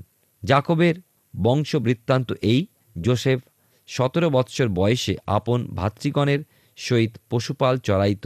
[0.43, 0.95] জাকবের
[1.33, 2.59] বংশ বৃত্তান্ত এই,
[3.01, 3.39] জোসেফ
[3.89, 6.41] সতেরো বৎসর বয়সে আপন ভাতৃগণের
[6.77, 8.25] সহিত পশুপাল চড়াইত।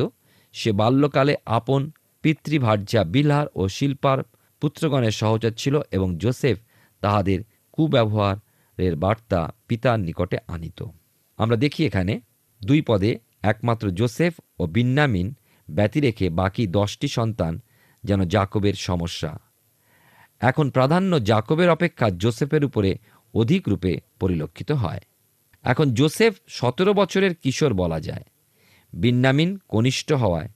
[0.53, 1.81] সে বাল্যকালে আপন
[2.23, 4.19] পিতৃভার্যা বিলার ও শিল্পার
[4.61, 6.57] পুত্রগণের সহচর ছিল এবং জোসেফ
[7.03, 7.39] তাহাদের
[7.71, 10.79] কুব্যবহারের বার্তা পিতার নিকটে আনিত।
[11.39, 12.13] আমরা দেখি এখানে
[12.65, 15.35] দুই পদে একমাত্র জোসেফ ও বিন্নামিন
[15.69, 17.61] ব্যতি রেখে বাকি দশটি সন্তান
[18.03, 19.39] যেন জাকবের সমস্যা।
[20.39, 22.97] এখন প্রাধান্য জাকবের অপেক্ষা জোসেফের উপরে
[23.33, 24.99] অধিক রূপে পরিলক্ষিত হয়।
[25.63, 28.23] এখন জোসেফ সতেরো বছরের কিশোর বলা যায়।
[28.93, 30.49] বিন্নামিন কনিষ্ঠ হওয়ায়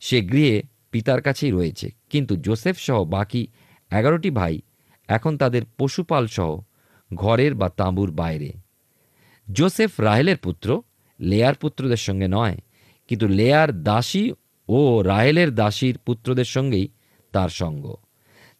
[0.00, 3.46] সে গৃহে পিতার কাছেই রয়েছে। কিন্তু জোসেফ সহ বাকি
[3.90, 4.60] এগারোটি ভাই
[5.08, 6.60] এখন তাদের পশুপাল সহ
[7.14, 8.52] ঘরের বা তাঁবুর বাইরে।
[9.52, 10.82] জোসেফ রাহেলের পুত্র
[11.20, 12.56] লেয়ার পুত্রদের সঙ্গে নয়,
[13.08, 14.32] কিন্তু লেয়ার দাসী
[14.68, 16.88] ও রাহেলের দাসীর পুত্রদের সঙ্গেই
[17.32, 17.94] তার সঙ্গ।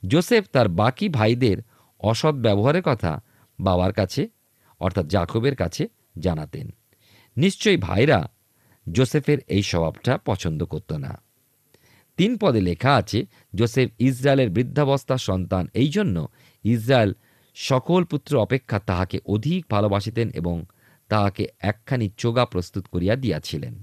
[0.03, 1.59] জোসেফ তার বাকি ভাইদের
[2.01, 3.13] অসৎ ব্যবহারের কথা
[3.61, 4.29] বাবার কাছে,
[4.81, 5.89] অর্থাৎ জাকবের কাছে
[6.19, 6.67] জানাতেন।
[7.37, 8.29] নিশ্চয়ই ভাইরা
[8.93, 11.13] জোসেফের এই স্বভাবটা পছন্দ করত না।
[12.17, 16.29] তিন পদে লেখা আছে, জোসেফ ইসরায়েলের বৃদ্ধাবস্থা সন্তান, এই জন্য
[16.65, 17.13] ইসরায়েল
[17.55, 20.65] সকল পুত্র অপেক্ষা তাহাকে অধিক ভালোবাসিতেন এবং
[21.09, 23.75] তাহাকে একখানি চোগা প্রস্তুত করিয়া দিয়াছিলেন।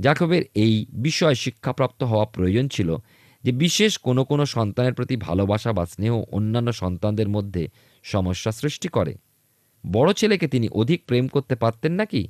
[0.00, 2.96] জাকবের এই বিষয় শিক্ষাপ্রাপ্ত হওয়া প্রয়োজন ছিল
[3.44, 7.68] যে, বিশেষ কোনো কোনো সন্তানের প্রতি ভালোবাসা বা স্নেহ অন্যান্য সন্তানদের মধ্যে
[8.02, 9.14] সমস্যা সৃষ্টি করে।
[9.86, 12.28] বড় ছেলেকে তিনি অধিক প্রেম করতে পারতেন নাকি?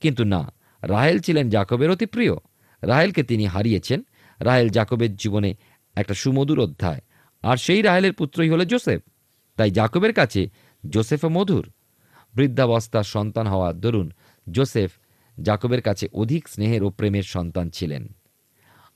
[0.00, 2.34] কিন্তু না, রাহেল ছিলেন জাকবের অতি প্রিয়।
[2.82, 4.02] রাহেলকে তিনি হারিয়েছেন।
[4.40, 5.54] রাহেল জাকবের জীবনে
[5.94, 7.00] একটা সুমধুর অধ্যায়,
[7.42, 9.00] আর সেই রাহেলের পুত্রই হলো জোসেফ।
[9.56, 10.50] তাই জাকবের কাছে
[10.88, 11.72] জোসেফও মধুর।
[12.34, 14.10] বৃদ্ধাবস্থার সন্তান হওয়ার দরুন
[14.50, 14.90] জোসেফ
[15.40, 18.14] জাকবের কাছে অধিক স্নেহের ও প্রেমের সন্তান ছিলেন।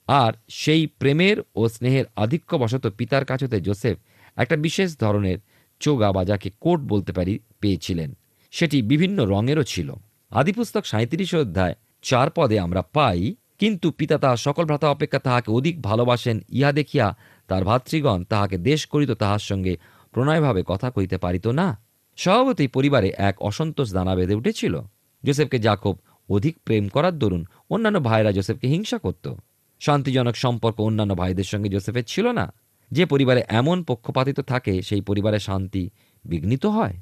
[0.06, 3.98] আর সেই প্রেমের ও স্নেহের আধিক্যবশত পিতার কাছেতে জোসেফ
[4.36, 5.38] একটা বিশেষ ধরনের
[5.80, 8.16] চোগা বা যাকে কোট বলতে পারি, পেয়েছিলেন।
[8.50, 9.92] সেটি বিভিন্ন রঙেরও ছিল।
[10.30, 15.82] আদিপুস্তক সাঁত্রিশ অধ্যায় চার পদে আমরা পাই, কিন্তু পিতা তাহা সকল ভ্রাতা অপেক্ষা তাহাকে অধিক
[15.82, 17.16] ভালোবাসেন, ইহা দেখিয়া
[17.48, 19.76] তার ভাতৃগণ তাহাকে দেশ করিত তাহার সঙ্গে
[20.12, 21.85] প্রণয়ভাবে কথা কইতে পারিত না?
[22.16, 24.80] স্বভাবতই পরিবারে এক অসন্তোষ দানা বেঁধে উঠেছিল।
[25.24, 25.96] জোসেফকে জাকব
[26.28, 29.34] অধিক প্রেম করার দরুন অন্যান্য ভাইরা জোসেফকে হিংসা করত।
[29.80, 32.52] শান্তিজনক সম্পর্ক অন্যান্য ভাইদের সঙ্গে জোসেফের ছিল না।
[32.90, 35.90] যে পরিবারে এমন পক্ষপাতিত থাকে, সেই পরিবারে শান্তি
[36.24, 37.00] বিঘ্নিত হয়।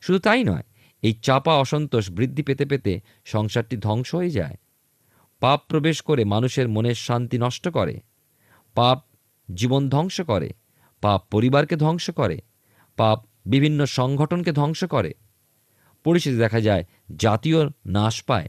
[0.00, 0.62] শুধু তাই নয়,
[1.02, 4.56] এই চাপা অসন্তোষ বৃদ্ধি পেতে পেতে সংসারটি ধ্বংস হয়ে যায়।
[5.40, 8.00] পাপ প্রবেশ করে মানুষের মনের শান্তি নষ্ট করে।
[8.74, 9.04] পাপ
[9.54, 10.50] জীবন ধ্বংস করে।
[11.00, 12.40] পাপ পরিবারকে ধ্বংস করে।
[12.96, 15.14] পাপ বিভিন্ন সংগঠনকে ধ্বংস করে।
[16.04, 16.84] পরিস্থিতি দেখা যায়,
[17.16, 18.48] জাতীয় নাশ পায়।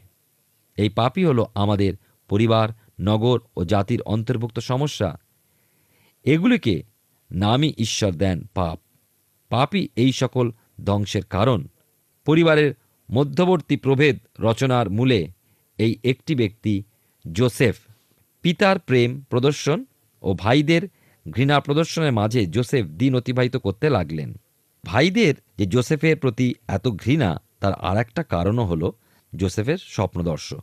[0.78, 1.94] এই পাপই হলো আমাদের
[2.30, 2.70] পরিবার,
[3.02, 5.20] নগর ও জাতির অন্তর্ভুক্ত সমস্যা।
[6.24, 6.84] এগুলিকে
[7.32, 8.80] নামই ঈশ্বর দেন পাপ।
[9.50, 10.52] পাপই এই সকল
[10.86, 11.68] ধ্বংসের কারণ।
[12.26, 12.74] পরিবারের
[13.12, 15.28] মধ্যবর্তী প্রভেদ রচনার মূলে
[15.78, 16.84] এই একটি ব্যক্তি,
[17.32, 17.76] জোসেফ,
[18.42, 19.86] পিতার প্রেম প্রদর্শন
[20.22, 20.90] ও ভাইদের
[21.32, 24.34] ঘৃণা প্রদর্শনের মাঝে জোসেফ দিন অতিবাহিত করতে লাগলেন।
[24.84, 28.92] ভাইদের যে জোসেফের প্রতি এত ঘৃণা, তার আর একটা কারণও হল
[29.36, 30.54] জোসেফের স্বপ্নদর্শ।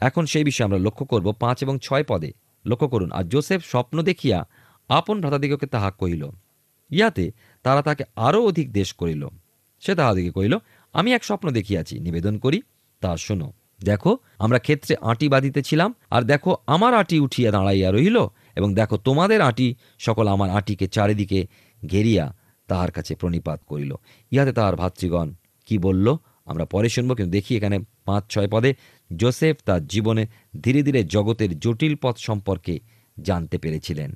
[0.00, 2.32] এখন সেই বিষয়ে আমরা লক্ষ্য করব পাঁচ এবং ছয় পদে।
[2.64, 4.38] লক্ষ্য করুন, আর জোসেফ স্বপ্ন দেখিয়া
[4.88, 6.22] আপন ভ্রাতাদিগকে তাহা কহিল
[6.90, 9.28] ইহাতে তারা তাকে আরও অধিক দেশ করিল।
[9.80, 10.54] সে তাহাদিকে কহিল,
[10.92, 12.62] আমি এক স্বপ্ন দেখিয়াছি, নিবেদন করি।
[13.00, 18.18] তা শোনো, দেখো, আমরা ক্ষেত্রে আঁটি বাঁধিতেছিলাম আর দেখো, আমার আঁটি উঠিয়া দাঁড়াইয়া রহিল,
[18.56, 21.46] এবং দেখো, তোমাদের আঁটি সকল আমার আঁটিকে চারিদিকে
[21.82, 22.24] ঘেরিয়া
[22.72, 23.92] তাহার কাছে প্রণিপাত করিল।
[24.32, 25.28] ইহাতে তাহার ভাতৃগণ
[25.68, 26.06] কি বলল?
[26.50, 28.70] আমরা পরে শুনব, কিন্তু দেখি এখানে পাঁচ, ছয় পদে
[29.10, 30.24] জোসেফ তার জীবনে
[30.64, 32.74] ধীরে ধীরে জগতের জটিল পথ সম্পর্কে
[33.16, 34.10] জানতে পেরেছিলেন।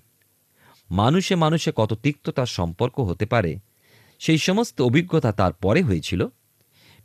[0.91, 3.53] মানুষে মানুষে কত তিক্ততার সম্পর্ক হতে পারে,
[4.21, 6.21] সেই সমস্ত অভিজ্ঞতা তার পরে হয়েছিল।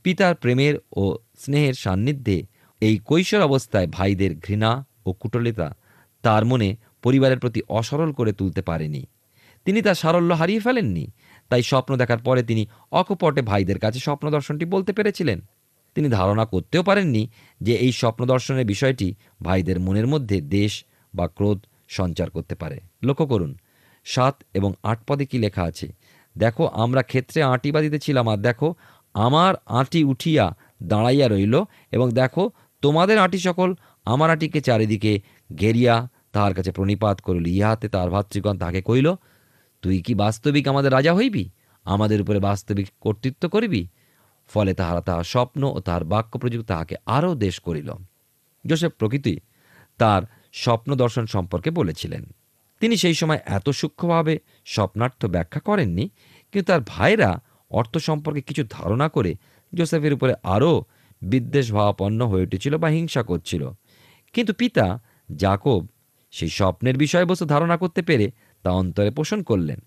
[0.05, 1.03] পিতার প্রেমের ও
[1.39, 2.37] স্নেহের সান্নিধ্যে
[2.81, 4.71] এই কৈশোর অবস্থায় ভাইদের ঘৃণা
[5.07, 5.67] ও কুটলিতা
[6.23, 6.69] তার মনে
[7.03, 9.01] পরিবারের প্রতি অসরল করে তুলতে পারেনি।
[9.65, 11.05] তিনি তার সারল্য হারিয়ে ফেলেননি
[11.51, 15.39] তাই স্বপ্ন দেখার পরে তিনি অকপটে ভাইদের কাছে স্বপ্ন দর্শনটি বলতে পেরেছিলেন।
[15.95, 17.23] তিনি ধারণা করতেও পারেননি
[17.61, 19.07] যে এই স্বপ্ন দর্শনের বিষয়টি
[19.43, 20.73] ভাইদের মনের মধ্যে দেশ
[21.13, 23.51] বা ক্রোধ সঞ্চার করতে পারে। লক্ষ্য করুন,
[24.05, 25.87] সাত এবং আট পদে কি লেখা আছে?
[26.35, 28.67] দেখো, আমরা ক্ষেত্রে আঁটি বাঁধিতেছিলাম আর দেখো,
[29.15, 30.45] আমার আঁটি উঠিয়া
[30.83, 31.55] দাঁড়াইয়া রইল
[31.95, 32.43] এবং দেখো,
[32.83, 33.69] তোমাদের আঁটি সকল
[34.05, 35.13] আমার আঁটিকে চারিদিকে
[35.55, 35.95] ঘেরিয়া
[36.33, 39.07] তাহার কাছে প্রণিপাত করিল। ইহাতে তার ভাতৃগণ তাহাকে কইল
[39.82, 41.50] তুই কি বাস্তবিক আমাদের রাজা হইবি?
[41.84, 43.88] আমাদের উপরে বাস্তবিক কর্তৃত্ব করিবি?
[44.50, 47.94] ফলে তাহারা তাহার স্বপ্ন ও তাহার বাক্য প্রযুক্ত তাহাকে আরও দেশ করিল।
[48.65, 49.39] জোসেফ প্রকৃতি
[49.98, 50.22] তার
[50.54, 52.26] স্বপ্ন দর্শন সম্পর্কে বলেছিলেন।
[52.80, 56.10] তিনি সেই সময় এত সূক্ষ্মভাবে স্বপ্নার্থ ব্যাখ্যা করেননি,
[56.52, 59.36] কিন্তু তার ভাইরা অর্থ সম্পর্কে কিছু ধারণা করে
[59.74, 60.84] জোসেফের উপরে আরও
[61.22, 63.70] বিদ্বেষ ভাবাপন্ন হয়ে উঠেছিল বা হিংসা করছিল।
[64.34, 65.00] কিন্তু পিতা
[65.36, 65.88] জাকব
[66.32, 68.32] সেই স্বপ্নের বিষয়বস্তু ধারণা করতে পেরে
[68.63, 69.80] তা অন্তরে পোষণ করলেন।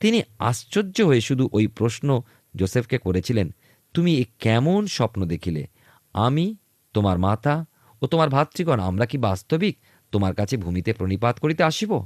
[0.00, 2.20] তিনি আশ্চর্য হয়ে শুধু ওই প্রশ্ন
[2.56, 3.54] জোসেফকে করেছিলেন,
[3.94, 5.66] তুমি এ কেমন স্বপ্ন দেখিলে?
[6.12, 6.56] আমি,
[6.92, 7.64] তোমার মাতা
[8.02, 9.78] ও তোমার ভাতৃগণ, আমরা কি বাস্তবিক?
[10.12, 12.04] তোমার কাছে ভূমিতে প্রণিপাত করিতে আসিব?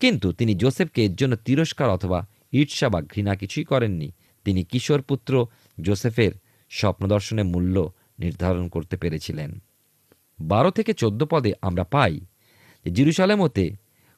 [0.00, 4.12] কিন্তু তিনি জোসেফকে এর জন্য তিরস্কার অথবা ঈর্ষা বা ঘৃণা কিছুই করেননি।
[4.44, 5.46] তিনি কিশোর পুত্র
[5.80, 6.32] জোসেফের
[6.70, 9.62] স্বপ্নদর্শনের মূল্য নির্ধারণ করতে পেরেছিলেন।
[10.40, 12.20] বারো থেকে চোদ্দ পদে আমরা পাই
[12.84, 13.70] যে জিরুসালেমতে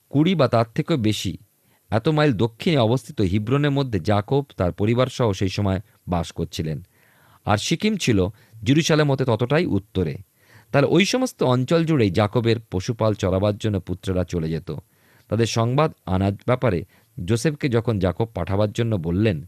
[0.09, 1.37] কুড়ি বা তার থেকেও বেশি
[1.90, 6.87] এত মাইল দক্ষিণে অবস্থিত হিব্রনের মধ্যে জাকব তার পরিবার সহ সেই সময় বাস করছিলেন।
[7.45, 8.27] আর সিকিম ছিল
[8.64, 10.16] জিরুসালেম হতে ততটাই উত্তরে।
[10.73, 14.71] তাহলে ওই সমস্ত অঞ্চল জুড়েই জাকবের পশুপাল চড়াবার জন্য পুত্ররা চলে যেত।
[15.29, 16.85] তাদের সংবাদ আনার ব্যাপারে
[17.25, 19.47] জোসেফকে যখন জাকব পাঠাবার জন্য বললেন,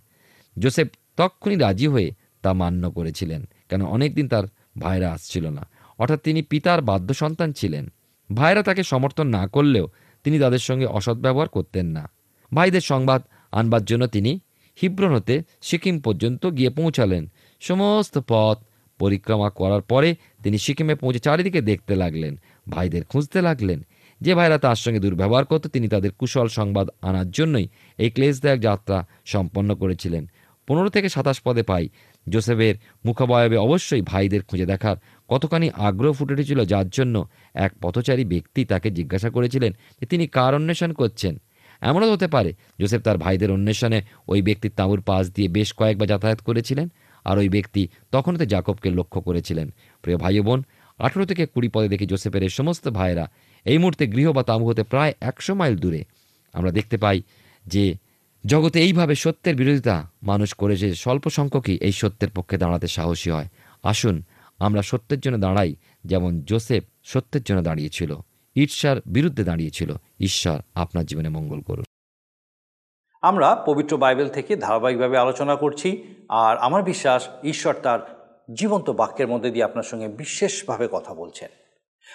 [0.58, 4.44] জোসেফ তক্ষুনি রাজি হয়ে তা মান্য করেছিলেন, কেন অনেকদিন তার
[4.78, 5.68] ভাইরা আসছিল না।
[5.98, 7.92] অর্থাৎ তিনি পিতার বাধ্য সন্তান ছিলেন।
[8.34, 9.88] ভাইরা তাকে সমর্থন না করলেও
[10.24, 12.04] তিনি তাদের সঙ্গে অসৎ ব্যবহার করতেন না।
[12.52, 14.40] ভাইদের সংবাদ আনবার জন্য তিনি
[14.78, 17.22] হিব্রন হতে সিকিম পর্যন্ত গিয়ে পৌঁছালেন।
[17.60, 18.58] সমস্ত পথ
[19.00, 23.86] পরিক্রমা করার পরে তিনি সিকিমে পৌঁছে চারিদিকে দেখতে লাগলেন, ভাইদের খুঁজতে লাগলেন।
[24.20, 29.06] যে ভাইরা তার সঙ্গে দুর্ব্যবহার করত, তিনি তাদের কুশল সংবাদ আনার জন্যই এই ক্লেশদায়ক যাত্রা
[29.24, 30.26] সম্পন্ন করেছিলেন।
[30.66, 31.88] পনেরো থেকে সাতাশ পদে পাই।
[32.28, 34.96] জোসেফের মুখাবয়বে অবশ্যই ভাইদের খুঁজে দেখার
[35.28, 40.54] কতখানি আগ্রহ ফুটে উঠেছিল যার জন্য এক পথচারী ব্যক্তি তাকে জিজ্ঞাসা করেছিলেন যে তিনি কার
[40.54, 41.34] অন্বেষণ করছেন।
[41.82, 46.40] এমনও হতে পারে জোসেফ তার ভাইদের অন্বেষণে ওই ব্যক্তির তাঁবুর পাশ দিয়ে বেশ কয়েকবার যাতায়াত
[46.40, 46.88] করেছিলেন
[47.24, 49.66] আর ওই ব্যক্তি তখনও তো জাকবকে লক্ষ্য করেছিলেন।
[50.02, 50.62] প্রিয় ভাই বোন
[50.98, 53.26] আঠেরো থেকে কুড়ি পদে দেখি জোসেফের এই সমস্ত ভাইয়েরা
[53.64, 56.04] এই মুহূর্তে গৃহ বা তাঁবু হতে প্রায় একশো মাইল দূরে।
[56.52, 57.22] আমরা দেখতে পাই
[57.66, 57.94] যে
[58.46, 63.48] জগতে এইভাবে সত্যের বিরোধিতা মানুষ করেছে স্বল্প সংখ্যকই এই সত্যের পক্ষে দাঁড়াতে সাহসী হয়।
[63.82, 64.22] আসুন
[64.58, 68.16] আমরা সত্যের জন্য দাঁড়াই, যেমন জোসেফ সত্যের জন্য দাঁড়িয়েছিল।
[68.56, 71.84] ঈর্ষার বিরুদ্ধে দাঁড়িয়েছিল। ঈশ্বর আপনার জীবনে মঙ্গল করুন।
[73.22, 78.18] আমরা পবিত্র বাইবেল থেকে ধারাবাহিকভাবে আলোচনা করছি, আর আমার বিশ্বাস ঈশ্বর তার
[78.54, 81.48] জীবন্ত বাক্যের মধ্যে দিয়ে আপনার সঙ্গে বিশেষভাবে কথা বলছেন।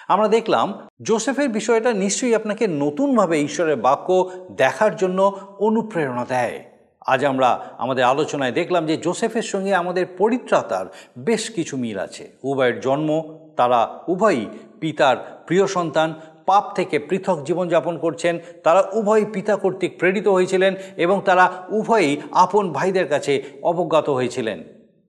[0.08, 5.22] আমরা দেখলাম জোসেফের বিষয়টা নিশ্চয়ই আপনাকে নতুনভাবে ঈশ্বরের বাক্য দেখার জন্য
[5.58, 6.73] অনুপ্রেরণা দেয়।
[7.06, 10.86] আজ আমরা আমাদের আলোচনায় দেখলাম যে জোসেফের সঙ্গে আমাদের পরিত্রাতার
[11.18, 13.10] বেশ কিছু মিল আছে। উভয়ের জন্ম,
[13.56, 14.46] তারা উভয়ই
[14.80, 16.08] পিতার প্রিয় সন্তান,
[16.46, 22.72] পাপ থেকে পৃথক জীবনযাপন করছেন, তারা উভয়ই পিতা কর্তৃক প্রেরিত হয়েছিলেন এবং তারা উভয়ই আপন
[22.72, 24.58] ভাইদের কাছে অবজ্ঞাত হয়েছিলেন।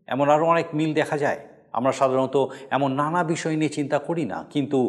[0.08, 1.40] এমন আরও অনেক মিল দেখা যায়।
[1.74, 2.36] আমরা সাধারণত
[2.70, 4.80] এমন নানা বিষয় নিয়ে চিন্তা করি না, কিন্তু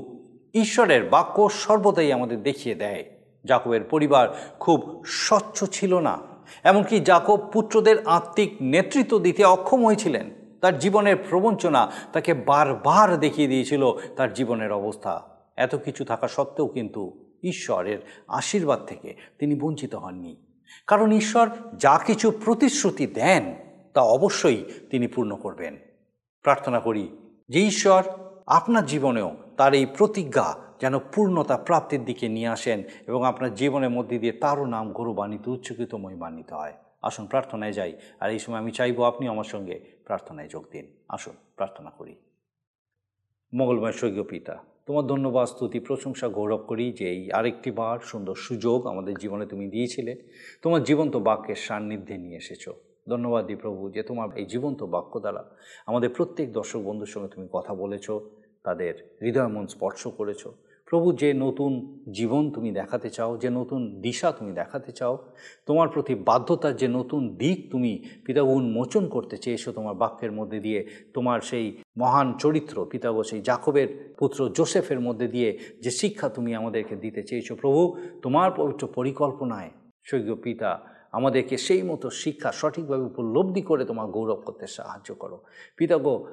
[0.54, 3.04] ঈশ্বরের বাক্য সর্বদাই আমাদের দেখিয়ে দেয়।
[3.44, 4.26] জাকবের পরিবার
[4.60, 10.30] খুব স্বচ্ছ ছিল না। এমনকি জাকব পুত্রদের আত্মিক নেতৃত্ব দিতে অক্ষম হয়েছিলেন।
[10.60, 15.22] তার জীবনের প্রবঞ্চনা তাকে বারবার দেখিয়ে দিয়েছিল তার জীবনের অবস্থা।
[15.56, 20.36] এত কিছু থাকা সত্ত্বেও কিন্তু ঈশ্বরের আশীর্বাদ থেকে তিনি বঞ্চিত হননি।
[20.86, 23.54] কারণ ঈশ্বর যা কিছু প্রতিশ্রুতি দেন,
[23.94, 25.76] তা অবশ্যই তিনি পূর্ণ করবেন।
[26.42, 27.16] প্রার্থনা করি
[27.48, 28.02] যে ঈশ্বর
[28.46, 34.18] আপনার জীবনেও তার এই প্রতিজ্ঞা যেন পূর্ণতা প্রাপ্তির দিকে নিয়ে আসেন এবং আপনার জীবনের মধ্যে
[34.18, 39.04] দিয়ে তারও নাম গৌরবান্বিত উচ্চকিত মহিমান্বিত হয়। আসুন, প্রার্থনায় যাই। আর এই সময় আমি চাইব
[39.04, 42.16] আপনি আমার সঙ্গে প্রার্থনায় যোগ দিন। আসুন, প্রার্থনা করি।
[43.54, 48.86] মঙ্গলময় স্বর্গীয় পিতা, তোমার ধন্যবাদ, স্তুতি, প্রশংসা, গৌরব করি যে এই আরেকটি বার সুন্দর সুযোগ
[48.86, 50.22] আমাদের জীবনে তুমি দিয়েছিলে।
[50.62, 52.68] তোমার জীবন্ত বাক্যের সান্নিধ্যে নিয়ে এসেছ।
[53.08, 57.48] ধন্যবাদ দিই প্রভু যে তোমার এই জীবন্ত বাক্য দ্বারা আমাদের প্রত্যেক দর্শক বন্ধুর সঙ্গে তুমি
[57.52, 58.10] কথা বলেছ,
[58.62, 60.46] তাদের হৃদয় মন স্পর্শ করেছ।
[60.86, 61.72] প্রভু, যে নতুন
[62.12, 65.14] জীবন তুমি দেখাতে চাও, যে নতুন দিশা তুমি দেখাতে চাও,
[65.66, 67.92] তোমার প্রতি বাধ্যতার যে নতুন দিক তুমি
[68.24, 70.80] পিতা উন্মোচন করতে চেয়েছো তোমার বাক্যের মধ্যে দিয়ে,
[71.14, 71.66] তোমার সেই
[71.98, 77.52] মহান চরিত্র পিতাগ সেই জাকবের পুত্র জোসেফের মধ্যে দিয়ে যে শিক্ষা তুমি আমাদেরকে দিতে চেয়েছো
[77.56, 77.82] প্রভু,
[78.22, 79.70] তোমার পবিত্র পরিকল্পনায়
[80.04, 80.70] স্বর্গীয় পিতা
[81.12, 85.44] আমাদেরকে সেই মতো শিক্ষা সঠিকভাবে উপলব্ধি করে তোমার গৌরব করতে সাহায্য করো।
[85.76, 86.26] পিতাগো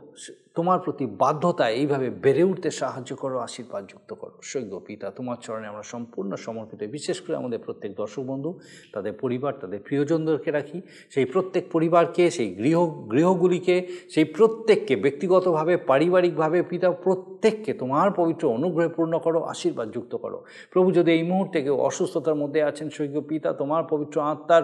[0.56, 5.68] তোমার প্রতি বাধ্যতা এইভাবে বেড়ে উঠতে সাহায্য করো, আশীর্বাদ যুক্ত করো। সৈক্য পিতা, তোমার চরণে
[5.68, 8.60] আমরা সম্পূর্ণ সমর্পিত, বিশেষ করে আমাদের প্রত্যেক দর্শক বন্ধু,
[8.94, 16.64] তাদের পরিবার, তাদের প্রিয়জনদেরকে রাখি। সেই প্রত্যেক পরিবারকে, সেই গৃহ, গৃহগুলিকে, সেই প্রত্যেককে ব্যক্তিগতভাবে, পারিবারিকভাবে
[16.64, 21.78] পিতা, প্রত্যেককে তোমার পবিত্র অনুগ্রহে পূর্ণ করো, আশীর্বাদ যুক্ত করো। প্রভু যদি এই মুহূর্তে কেউ
[21.78, 24.63] অসুস্থতার মধ্যে আছেন সৈক্য পিতা, তোমার পবিত্র আত্মার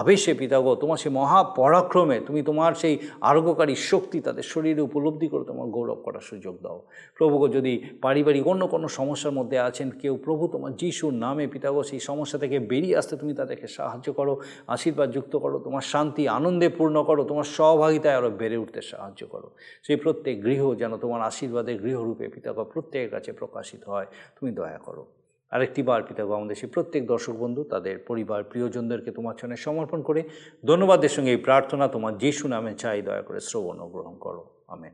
[0.00, 5.66] আবেশে পিতাগো তোমার সেই মহাপরাক্রমে, তুমি তোমার সেই আরোগ্যকারী শক্তি তাদের শরীরে উপলব্ধি করে, তোমার
[5.66, 6.78] গৌরব করার সুযোগ দাও।
[7.16, 7.72] প্রভুগো, যদি
[8.04, 12.56] পারিবারিক অন্য কোনো সমস্যার মধ্যে আছেন, কেউ প্রভু তোমার যিশুর নামে পিতাগো সেই সমস্যা থেকে
[12.70, 14.34] বেরিয়ে আসতে তুমি তাদেরকে সাহায্য করো,
[14.74, 19.48] আশীর্বাদ যুক্ত করো, তোমার শান্তি, আনন্দে পূর্ণ করো, তোমার সহভাগিতায় আরও বেড়ে উঠতে সাহায্য করো।
[19.82, 25.04] সেই প্রত্যেক গৃহ যেন তোমার আশীর্বাদের গৃহরূপে পিতাগো প্রত্যেকের কাছে প্রকাশিত হয়, তুমি দয়া করো।
[25.50, 30.22] আরেকটি বার পিতাগো আমাদের সেই প্রত্যেক দর্শক বন্ধু, তাদের পরিবার, প্রিয়জনদেরকে তোমার চরণে সমর্পণ করে
[30.66, 34.92] ধন্যবাদের সঙ্গে এই প্রার্থনা তোমার যিশু নামে চাই, দয়া করে শ্রবণ গ্রহণ করো। আমেন।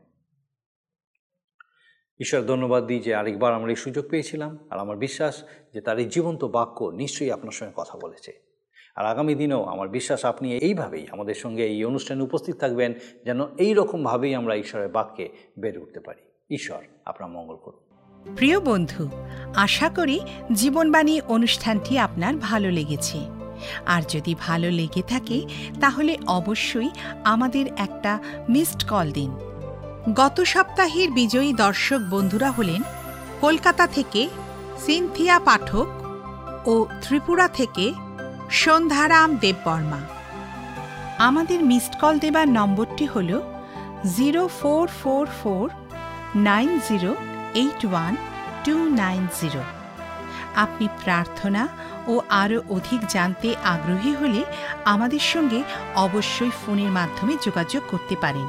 [2.20, 6.04] ঈশ্বর, ধন্যবাদ দিই যে আরেকবার আমরা এই সুযোগ পেয়েছিলাম, আর আমার বিশ্বাস যে তার এই
[6.04, 8.32] জীবন্ত বাক্য নিশ্চয়ই আপনার সঙ্গে কথা বলেছে।
[8.96, 13.74] আর আগামী দিনেও আমার বিশ্বাস আপনি এইভাবেই আমাদের সঙ্গে এই অনুষ্ঠানে উপস্থিত থাকবেন, যেন এই
[13.74, 17.81] রকমভাবেই আমরা ঈশ্বরের বাক্যে বেড়ে উঠতে পারি। ঈশ্বর, আপনার মঙ্গল করুন।
[18.26, 19.10] প্রিয় বন্ধু,
[19.56, 20.20] আশা করি
[20.52, 23.18] জীবনবাণী অনুষ্ঠানটি আপনার ভালো লেগেছে।
[23.86, 25.38] আর যদি ভালো লেগে থাকে,
[25.80, 26.90] তাহলে অবশ্যই
[27.24, 29.30] আমাদের একটা মিসড কল দিন।
[30.14, 32.82] গত সপ্তাহের বিজয়ী দর্শক বন্ধুরা হলেন
[33.40, 34.28] কলকাতা থেকে
[34.86, 35.88] সিনথিয়া পাঠক
[36.66, 37.94] ও ত্রিপুরা থেকে
[38.50, 40.00] সন্ধ্যারাম দেববর্মা।
[41.18, 43.30] আমাদের মিসড কল দেবার নম্বরটি হল
[44.16, 45.66] zero four four four
[46.36, 47.12] nine zero
[47.54, 48.12] eight one
[48.64, 49.62] two nine zero
[50.54, 51.62] আপনি প্রার্থনা
[52.08, 54.42] ও আরও অধিক জানতে আগ্রহী হলে
[54.84, 55.60] আমাদের সঙ্গে
[55.94, 58.46] অবশ্যই ফোনের মাধ্যমে যোগাযোগ করতে পারেন।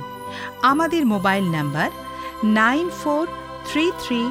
[0.62, 1.90] আমাদের mobile number
[2.44, 3.24] nine four
[3.70, 4.22] three three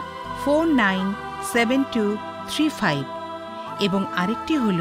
[0.45, 1.05] four nine
[1.53, 2.05] seven two
[2.51, 3.03] three five
[3.81, 4.81] এবং আরেকটি হল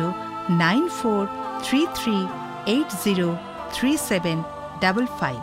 [0.49, 1.21] nine four
[1.63, 2.17] three three
[2.65, 3.27] eight zero
[3.73, 4.37] three seven
[4.79, 5.39] double five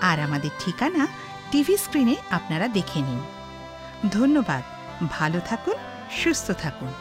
[0.00, 1.02] আর আমাদের ঠিকানা
[1.50, 3.20] টিভি স্ক্রিনে আপনারা দেখে নিন।
[4.08, 4.62] ধন্যবাদ।
[5.10, 5.74] ভালো থাকুন
[6.10, 6.92] সুস্থ থাকুন।